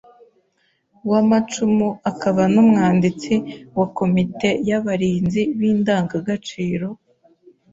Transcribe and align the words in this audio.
w’amacumu 1.09 1.87
akaba 2.11 2.41
n’umwanditsi 2.53 3.33
wa 3.77 3.87
komite 3.97 4.49
y’abarinzi 4.69 5.41
b’indanga 5.57 6.17
gaciro 6.27 6.87